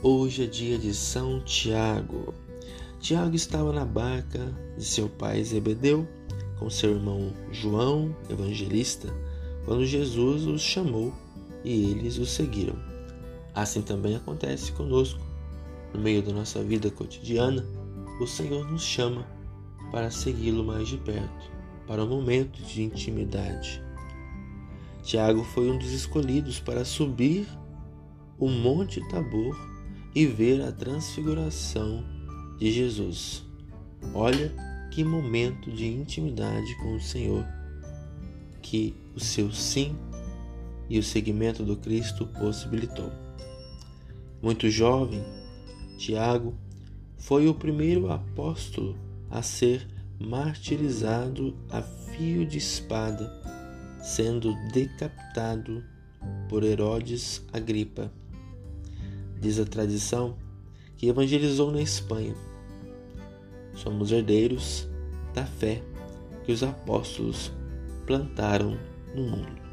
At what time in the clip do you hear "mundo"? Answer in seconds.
69.22-69.67